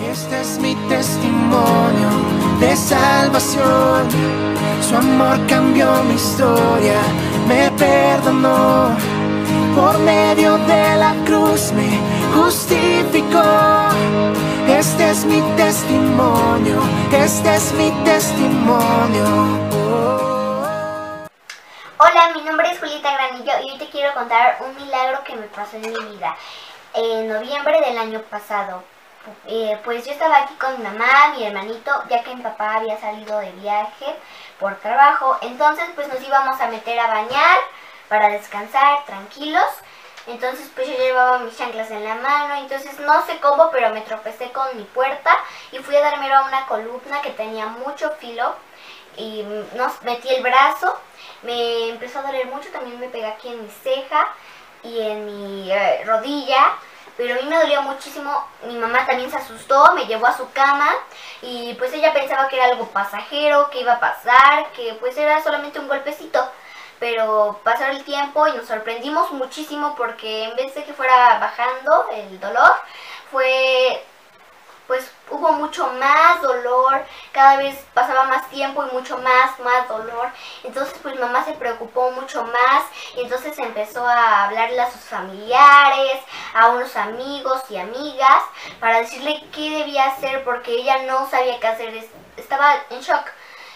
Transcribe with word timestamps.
Este 0.00 0.40
es 0.40 0.58
mi 0.58 0.76
testimonio 0.88 2.08
de 2.60 2.76
salvación. 2.76 4.08
Su 4.80 4.96
amor 4.96 5.44
cambió 5.48 5.92
mi 6.04 6.14
historia, 6.14 7.00
me 7.48 7.70
perdonó. 7.72 8.96
Por 9.74 9.98
medio 9.98 10.56
de 10.58 10.96
la 10.96 11.14
cruz 11.26 11.72
me 11.72 11.98
justificó. 12.32 13.42
Este 14.68 15.10
es 15.10 15.24
mi 15.24 15.40
testimonio, 15.56 16.80
este 17.12 17.56
es 17.56 17.72
mi 17.72 17.90
testimonio. 18.04 19.24
Hola, 21.98 22.30
mi 22.34 22.42
nombre 22.42 22.70
es 22.70 22.78
Julieta 22.78 23.12
Granillo 23.14 23.52
y 23.64 23.72
hoy 23.72 23.78
te 23.78 23.88
quiero 23.88 24.14
contar 24.14 24.58
un 24.64 24.76
milagro 24.76 25.24
que 25.24 25.34
me 25.34 25.46
pasó 25.48 25.76
en 25.76 25.82
mi 25.82 25.88
vida 25.88 26.36
en 26.94 27.28
noviembre 27.28 27.80
del 27.80 27.98
año 27.98 28.20
pasado. 28.30 28.82
Eh, 29.46 29.78
pues 29.84 30.04
yo 30.04 30.12
estaba 30.12 30.38
aquí 30.38 30.54
con 30.54 30.76
mi 30.78 30.84
mamá, 30.84 31.34
mi 31.36 31.44
hermanito, 31.44 31.90
ya 32.08 32.22
que 32.22 32.34
mi 32.34 32.42
papá 32.42 32.74
había 32.74 33.00
salido 33.00 33.38
de 33.38 33.52
viaje 33.52 34.06
por 34.58 34.76
trabajo. 34.76 35.36
Entonces 35.42 35.86
pues 35.94 36.08
nos 36.08 36.20
íbamos 36.22 36.60
a 36.60 36.68
meter 36.68 36.98
a 36.98 37.08
bañar 37.08 37.58
para 38.08 38.28
descansar 38.28 39.04
tranquilos. 39.06 39.64
Entonces 40.26 40.70
pues 40.74 40.86
yo 40.88 40.94
llevaba 40.94 41.38
mis 41.38 41.56
chanclas 41.56 41.90
en 41.90 42.04
la 42.04 42.16
mano, 42.16 42.56
entonces 42.56 42.98
no 43.00 43.24
sé 43.24 43.38
cómo, 43.40 43.70
pero 43.70 43.90
me 43.90 44.02
tropecé 44.02 44.52
con 44.52 44.76
mi 44.76 44.84
puerta 44.84 45.30
y 45.72 45.78
fui 45.78 45.96
a 45.96 46.02
darme 46.02 46.30
a 46.32 46.42
una 46.42 46.66
columna 46.66 47.22
que 47.22 47.30
tenía 47.30 47.66
mucho 47.66 48.10
filo 48.20 48.54
y 49.16 49.42
nos 49.74 50.02
metí 50.02 50.28
el 50.28 50.42
brazo, 50.42 50.94
me 51.42 51.88
empezó 51.88 52.18
a 52.18 52.22
doler 52.22 52.46
mucho, 52.46 52.68
también 52.70 53.00
me 53.00 53.08
pegué 53.08 53.26
aquí 53.26 53.48
en 53.48 53.62
mi 53.62 53.70
ceja 53.70 54.28
y 54.82 55.00
en 55.00 55.26
mi 55.26 55.72
eh, 55.72 56.02
rodilla 56.04 56.76
pero 57.18 57.34
a 57.34 57.42
mí 57.42 57.48
me 57.48 57.58
dolió 57.58 57.82
muchísimo. 57.82 58.46
Mi 58.62 58.76
mamá 58.76 59.04
también 59.04 59.28
se 59.28 59.36
asustó, 59.36 59.92
me 59.94 60.06
llevó 60.06 60.28
a 60.28 60.36
su 60.36 60.50
cama 60.52 60.88
y 61.42 61.74
pues 61.74 61.92
ella 61.92 62.12
pensaba 62.14 62.48
que 62.48 62.56
era 62.56 62.66
algo 62.66 62.86
pasajero, 62.86 63.68
que 63.70 63.80
iba 63.80 63.94
a 63.94 64.00
pasar, 64.00 64.70
que 64.70 64.94
pues 65.00 65.18
era 65.18 65.42
solamente 65.42 65.80
un 65.80 65.88
golpecito. 65.88 66.48
Pero 67.00 67.60
pasó 67.64 67.86
el 67.86 68.04
tiempo 68.04 68.46
y 68.46 68.52
nos 68.52 68.66
sorprendimos 68.66 69.32
muchísimo 69.32 69.96
porque 69.96 70.44
en 70.44 70.56
vez 70.56 70.74
de 70.76 70.84
que 70.84 70.94
fuera 70.94 71.38
bajando 71.40 72.08
el 72.12 72.38
dolor, 72.38 72.72
fue 73.32 74.04
mucho 75.68 75.86
más 75.92 76.40
dolor, 76.40 77.04
cada 77.30 77.58
vez 77.58 77.76
pasaba 77.92 78.24
más 78.24 78.48
tiempo 78.48 78.86
y 78.86 78.94
mucho 78.94 79.18
más, 79.18 79.58
más 79.60 79.86
dolor. 79.86 80.30
Entonces 80.64 80.98
pues 81.02 81.20
mamá 81.20 81.44
se 81.44 81.52
preocupó 81.52 82.10
mucho 82.12 82.42
más 82.42 82.84
y 83.16 83.20
entonces 83.20 83.58
empezó 83.58 84.06
a 84.06 84.44
hablarle 84.44 84.80
a 84.80 84.90
sus 84.90 85.02
familiares, 85.02 86.20
a 86.54 86.68
unos 86.68 86.96
amigos 86.96 87.62
y 87.68 87.76
amigas 87.76 88.42
para 88.80 89.00
decirle 89.00 89.44
qué 89.52 89.70
debía 89.70 90.06
hacer 90.06 90.42
porque 90.42 90.72
ella 90.72 91.02
no 91.02 91.28
sabía 91.28 91.60
qué 91.60 91.66
hacer, 91.66 92.08
estaba 92.38 92.76
en 92.88 93.00
shock. 93.00 93.26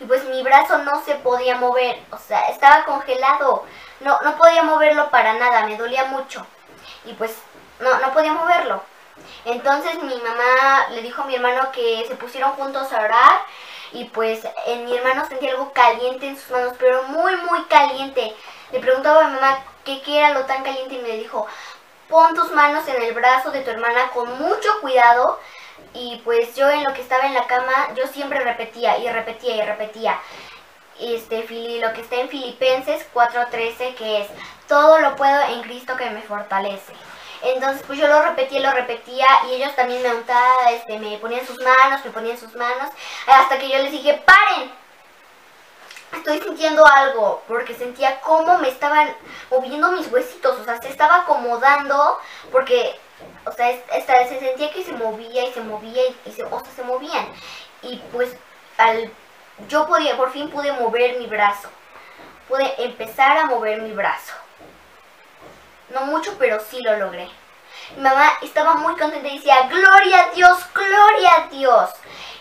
Y 0.00 0.06
pues 0.06 0.24
mi 0.24 0.42
brazo 0.42 0.78
no 0.78 1.04
se 1.04 1.16
podía 1.16 1.56
mover, 1.56 2.02
o 2.10 2.18
sea, 2.18 2.40
estaba 2.48 2.84
congelado, 2.84 3.64
no, 4.00 4.18
no 4.22 4.36
podía 4.36 4.62
moverlo 4.62 5.10
para 5.10 5.34
nada, 5.34 5.66
me 5.66 5.76
dolía 5.76 6.06
mucho. 6.06 6.46
Y 7.04 7.12
pues 7.12 7.36
no, 7.78 7.98
no 7.98 8.12
podía 8.12 8.32
moverlo. 8.32 8.82
Entonces 9.44 10.02
mi 10.02 10.16
mamá 10.16 10.88
le 10.90 11.02
dijo 11.02 11.22
a 11.22 11.26
mi 11.26 11.34
hermano 11.34 11.70
que 11.72 12.04
se 12.08 12.14
pusieron 12.16 12.52
juntos 12.52 12.92
a 12.92 13.00
orar 13.00 13.40
y 13.92 14.04
pues 14.06 14.46
en 14.66 14.84
mi 14.84 14.96
hermano 14.96 15.26
sentía 15.28 15.52
algo 15.52 15.72
caliente 15.72 16.26
en 16.28 16.36
sus 16.36 16.50
manos, 16.50 16.74
pero 16.78 17.04
muy 17.04 17.36
muy 17.36 17.62
caliente. 17.64 18.34
Le 18.72 18.80
preguntaba 18.80 19.20
a 19.20 19.28
mi 19.28 19.34
mamá 19.34 19.58
qué, 19.84 20.02
qué 20.02 20.18
era 20.18 20.30
lo 20.30 20.44
tan 20.46 20.64
caliente 20.64 20.94
y 20.94 20.98
me 20.98 21.16
dijo, 21.16 21.46
pon 22.08 22.34
tus 22.34 22.50
manos 22.52 22.86
en 22.88 23.02
el 23.02 23.12
brazo 23.14 23.50
de 23.50 23.60
tu 23.60 23.70
hermana 23.70 24.10
con 24.12 24.38
mucho 24.38 24.68
cuidado 24.80 25.38
y 25.92 26.20
pues 26.24 26.54
yo 26.54 26.68
en 26.70 26.84
lo 26.84 26.92
que 26.92 27.02
estaba 27.02 27.26
en 27.26 27.34
la 27.34 27.46
cama 27.46 27.90
yo 27.94 28.06
siempre 28.06 28.40
repetía 28.40 28.98
y 28.98 29.08
repetía 29.08 29.56
y 29.56 29.62
repetía 29.62 30.20
este 31.00 31.46
lo 31.80 31.92
que 31.92 32.00
está 32.00 32.16
en 32.16 32.28
Filipenses 32.28 33.06
4:13 33.12 33.94
que 33.94 34.22
es 34.22 34.28
todo 34.68 34.98
lo 34.98 35.16
puedo 35.16 35.42
en 35.42 35.62
Cristo 35.62 35.96
que 35.96 36.10
me 36.10 36.22
fortalece. 36.22 36.92
Entonces 37.44 37.82
pues 37.86 37.98
yo 37.98 38.08
lo 38.08 38.22
repetía, 38.22 38.60
lo 38.60 38.72
repetía 38.72 39.26
y 39.48 39.54
ellos 39.54 39.74
también 39.76 40.02
me 40.02 40.08
este, 40.74 40.98
me 40.98 41.18
ponían 41.18 41.46
sus 41.46 41.60
manos, 41.60 42.04
me 42.04 42.10
ponían 42.10 42.38
sus 42.38 42.54
manos, 42.54 42.90
hasta 43.26 43.58
que 43.58 43.68
yo 43.68 43.78
les 43.78 43.92
dije, 43.92 44.22
paren, 44.24 44.72
estoy 46.16 46.40
sintiendo 46.40 46.86
algo, 46.86 47.42
porque 47.46 47.74
sentía 47.74 48.20
cómo 48.20 48.58
me 48.58 48.68
estaban 48.68 49.14
moviendo 49.50 49.92
mis 49.92 50.10
huesitos, 50.10 50.58
o 50.58 50.64
sea, 50.64 50.80
se 50.80 50.88
estaba 50.88 51.16
acomodando, 51.16 52.18
porque, 52.50 52.98
o 53.44 53.52
sea, 53.52 53.76
se 53.88 54.40
sentía 54.40 54.72
que 54.72 54.82
se 54.82 54.92
movía 54.92 55.46
y 55.46 55.52
se 55.52 55.60
movía 55.60 56.02
y, 56.24 56.32
se, 56.32 56.44
se 56.74 56.82
movían. 56.82 57.26
Y 57.82 57.98
pues 58.12 58.34
al, 58.78 59.10
yo 59.68 59.86
podía, 59.86 60.16
por 60.16 60.32
fin 60.32 60.50
pude 60.50 60.72
mover 60.72 61.18
mi 61.18 61.26
brazo, 61.26 61.68
pude 62.48 62.82
empezar 62.82 63.36
a 63.36 63.46
mover 63.46 63.82
mi 63.82 63.92
brazo. 63.92 64.34
No 65.94 66.02
mucho, 66.06 66.34
pero 66.38 66.58
sí 66.60 66.82
lo 66.82 66.96
logré. 66.96 67.30
Mi 67.96 68.02
mamá 68.02 68.32
estaba 68.42 68.74
muy 68.74 68.96
contenta 68.96 69.28
y 69.28 69.36
decía, 69.36 69.68
gloria 69.68 70.24
a 70.24 70.34
Dios, 70.34 70.58
gloria 70.74 71.30
a 71.36 71.48
Dios. 71.48 71.90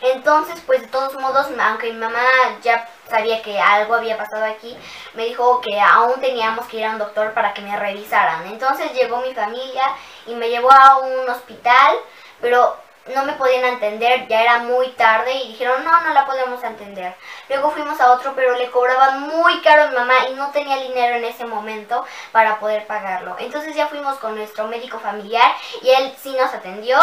Entonces, 0.01 0.61
pues 0.65 0.81
de 0.81 0.87
todos 0.87 1.13
modos, 1.13 1.47
aunque 1.59 1.93
mi 1.93 1.99
mamá 1.99 2.19
ya 2.61 2.89
sabía 3.07 3.41
que 3.43 3.59
algo 3.59 3.93
había 3.93 4.17
pasado 4.17 4.45
aquí, 4.45 4.75
me 5.13 5.25
dijo 5.25 5.61
que 5.61 5.79
aún 5.79 6.19
teníamos 6.19 6.65
que 6.65 6.77
ir 6.77 6.85
a 6.85 6.91
un 6.91 6.97
doctor 6.97 7.33
para 7.33 7.53
que 7.53 7.61
me 7.61 7.77
revisaran. 7.77 8.47
Entonces 8.47 8.91
llegó 8.93 9.17
mi 9.21 9.33
familia 9.33 9.83
y 10.25 10.33
me 10.33 10.49
llevó 10.49 10.71
a 10.71 10.97
un 10.97 11.29
hospital, 11.29 11.95
pero 12.41 12.75
no 13.13 13.25
me 13.25 13.33
podían 13.33 13.65
atender, 13.65 14.27
ya 14.27 14.41
era 14.41 14.59
muy 14.59 14.87
tarde 14.91 15.33
y 15.33 15.49
dijeron, 15.49 15.83
no, 15.83 16.01
no 16.01 16.13
la 16.13 16.25
podemos 16.25 16.63
atender. 16.63 17.13
Luego 17.49 17.71
fuimos 17.71 17.99
a 17.99 18.13
otro, 18.13 18.33
pero 18.35 18.55
le 18.55 18.71
cobraban 18.71 19.21
muy 19.21 19.61
caro 19.61 19.83
a 19.83 19.87
mi 19.87 19.95
mamá 19.95 20.13
y 20.29 20.33
no 20.35 20.51
tenía 20.51 20.77
dinero 20.77 21.15
en 21.15 21.25
ese 21.25 21.45
momento 21.45 22.05
para 22.31 22.59
poder 22.59 22.87
pagarlo. 22.87 23.35
Entonces 23.39 23.75
ya 23.75 23.87
fuimos 23.87 24.17
con 24.19 24.35
nuestro 24.35 24.67
médico 24.67 24.99
familiar 24.99 25.51
y 25.81 25.89
él 25.89 26.13
sí 26.21 26.35
nos 26.39 26.53
atendió 26.53 26.97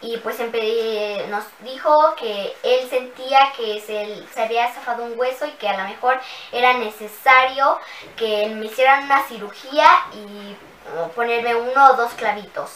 y 0.00 0.18
pues 0.18 0.38
nos 0.38 1.44
dijo 1.60 2.14
que 2.16 2.54
él 2.62 2.88
sentía 2.90 3.52
que 3.56 3.80
se, 3.80 4.26
se, 4.34 4.42
había 4.42 4.70
zafado 4.72 5.04
un 5.04 5.18
hueso 5.18 5.46
y 5.46 5.52
que 5.52 5.68
a 5.68 5.76
lo 5.76 5.88
mejor 5.88 6.20
era 6.52 6.74
necesario 6.74 7.78
que 8.16 8.48
me 8.48 8.66
hicieran 8.66 9.04
una 9.04 9.22
cirugía 9.22 9.88
y 10.12 10.56
ponerme 11.14 11.54
uno 11.54 11.92
o 11.92 11.96
dos 11.96 12.12
clavitos. 12.14 12.70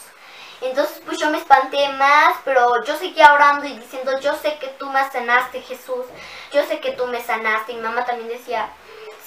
Entonces 0.61 1.01
pues 1.05 1.19
yo 1.19 1.31
me 1.31 1.39
espanté 1.39 1.89
más, 1.91 2.37
pero 2.45 2.85
yo 2.85 2.97
seguía 2.97 3.33
orando 3.33 3.67
y 3.67 3.79
diciendo, 3.79 4.19
yo 4.21 4.35
sé 4.37 4.59
que 4.59 4.69
tú 4.79 4.91
me 4.91 5.09
sanaste 5.11 5.61
Jesús, 5.63 6.05
yo 6.53 6.65
sé 6.65 6.81
que 6.81 6.93
tú 6.93 7.07
me 7.07 7.23
sanaste. 7.23 7.73
Y 7.73 7.77
mamá 7.77 8.05
también 8.05 8.29
decía, 8.29 8.69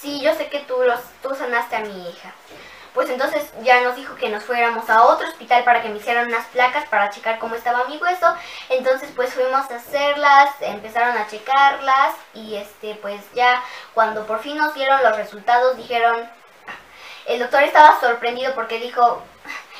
sí, 0.00 0.20
yo 0.20 0.34
sé 0.34 0.48
que 0.48 0.60
tú, 0.60 0.76
los, 0.82 1.00
tú 1.22 1.34
sanaste 1.34 1.76
a 1.76 1.80
mi 1.80 2.08
hija. 2.08 2.32
Pues 2.94 3.08
entonces 3.08 3.50
ya 3.62 3.80
nos 3.80 3.96
dijo 3.96 4.16
que 4.16 4.28
nos 4.28 4.44
fuéramos 4.44 4.90
a 4.90 5.04
otro 5.04 5.26
hospital 5.26 5.64
para 5.64 5.80
que 5.80 5.88
me 5.88 5.96
hicieran 5.96 6.26
unas 6.26 6.46
placas 6.48 6.86
para 6.88 7.08
checar 7.08 7.38
cómo 7.38 7.54
estaba 7.54 7.84
mi 7.84 7.96
hueso. 7.96 8.34
Entonces 8.68 9.10
pues 9.16 9.32
fuimos 9.32 9.70
a 9.70 9.76
hacerlas, 9.76 10.50
empezaron 10.60 11.16
a 11.16 11.26
checarlas 11.26 12.14
y 12.34 12.56
este 12.56 12.94
pues 12.96 13.22
ya 13.32 13.62
cuando 13.94 14.26
por 14.26 14.40
fin 14.40 14.58
nos 14.58 14.74
dieron 14.74 15.02
los 15.02 15.16
resultados 15.16 15.78
dijeron, 15.78 16.28
el 17.24 17.38
doctor 17.38 17.62
estaba 17.62 17.98
sorprendido 17.98 18.54
porque 18.54 18.78
dijo, 18.78 19.22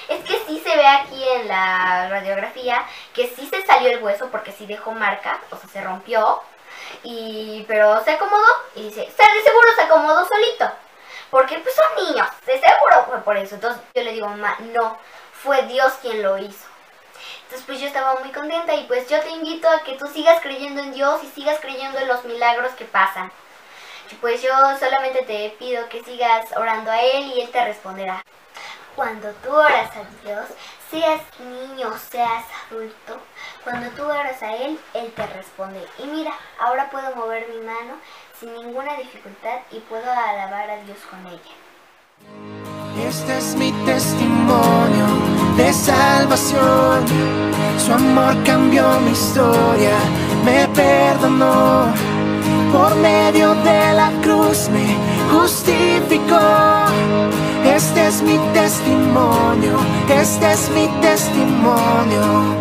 es 0.09 0.25
que 0.25 0.43
sí 0.47 0.61
se 0.65 0.77
ve 0.77 0.87
aquí 0.87 1.23
en 1.37 1.49
la 1.49 2.09
radiografía 2.09 2.85
que 3.15 3.29
sí 3.29 3.47
se 3.47 3.65
salió 3.65 3.91
el 3.91 4.03
hueso 4.03 4.29
porque 4.31 4.53
sí 4.53 4.67
dejó 4.67 4.93
marca, 4.93 5.41
o 5.51 5.57
sea, 5.57 5.69
se 5.69 5.83
rompió. 5.83 6.43
Y, 7.05 7.65
pero 7.69 8.03
se 8.05 8.13
acomodó 8.13 8.45
y 8.75 8.85
dice, 8.85 9.01
de 9.01 9.43
seguro 9.43 9.69
se 9.75 9.83
acomodó 9.83 10.27
solito. 10.27 10.71
Porque 11.31 11.59
pues 11.61 11.75
son 11.75 12.05
niños, 12.05 12.29
de 12.45 12.61
seguro 12.61 13.07
fue 13.09 13.19
por 13.23 13.37
eso. 13.37 13.55
Entonces 13.55 13.83
yo 13.95 14.03
le 14.03 14.13
digo, 14.13 14.29
mamá, 14.29 14.57
no, 14.75 14.99
fue 15.33 15.63
Dios 15.63 15.95
quien 16.03 16.23
lo 16.23 16.39
hizo. 16.39 16.67
Entonces 17.45 17.67
pues 17.67 17.81
yo 17.81 17.87
estaba 17.87 18.21
muy 18.21 18.31
contenta 18.31 18.75
y 18.75 18.85
pues 18.85 19.09
yo 19.09 19.21
te 19.21 19.31
invito 19.31 19.69
a 19.69 19.83
que 19.83 19.95
tú 19.95 20.07
sigas 20.09 20.41
creyendo 20.43 20.83
en 20.83 20.93
Dios 20.93 21.23
y 21.23 21.29
sigas 21.29 21.59
creyendo 21.61 21.99
en 21.99 22.09
los 22.09 22.25
milagros 22.25 22.73
que 22.73 22.85
pasan. 22.85 23.33
Y 24.11 24.15
pues 24.17 24.43
yo 24.43 24.51
solamente 24.79 25.23
te 25.23 25.55
pido 25.59 25.89
que 25.89 26.05
sigas 26.05 26.47
orando 26.57 26.91
a 26.91 27.01
Él 27.01 27.33
y 27.35 27.41
Él 27.41 27.51
te 27.51 27.65
responderá. 27.65 28.23
Cuando 28.95 29.29
tú 29.43 29.51
oras 29.51 29.91
a 29.97 30.27
Dios, 30.27 30.45
seas 30.91 31.23
niño, 31.41 31.91
seas 32.11 32.45
adulto, 32.71 33.19
cuando 33.65 33.89
tú 33.91 34.03
oras 34.05 34.43
a 34.43 34.55
Él, 34.55 34.79
Él 34.93 35.11
te 35.17 35.27
responde. 35.29 35.83
Y 35.99 36.07
mira, 36.07 36.33
ahora 36.61 36.91
puedo 36.91 37.17
mover 37.17 37.49
mi 37.49 37.65
mano 37.65 37.95
sin 38.39 38.53
ninguna 38.53 38.95
dificultad 38.97 39.61
y 39.71 39.79
puedo 39.81 40.11
alabar 40.13 40.69
a 40.69 40.77
Dios 40.85 40.99
con 41.09 41.27
ella. 41.27 43.09
Este 43.09 43.39
es 43.39 43.55
mi 43.55 43.73
testimonio 43.87 45.07
de 45.57 45.73
salvación. 45.73 47.07
Su 47.79 47.95
amor 47.95 48.35
cambió 48.45 49.01
mi 49.01 49.13
historia, 49.13 49.97
me 50.45 50.69
perdonó. 50.69 51.87
Por 52.71 52.95
medio 52.97 53.55
de 53.55 53.93
la 53.95 54.11
cruz 54.23 54.69
me 54.69 54.97
justificó. 55.31 56.41
Este 57.75 58.07
es 58.07 58.23
mi 58.23 58.39
testimonio, 58.53 59.79
este 60.07 60.53
es 60.53 60.69
mi 60.71 60.87
testimonio. 61.01 62.53